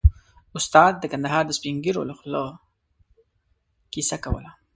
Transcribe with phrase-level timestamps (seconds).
[0.57, 2.45] استاد د کندهار د سپين ږيرو له خولې
[3.93, 4.51] کيسه کوله.